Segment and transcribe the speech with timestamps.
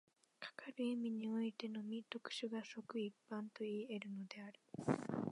[0.39, 4.59] かかる意味においてのみ、特殊が即一般といい得るのである。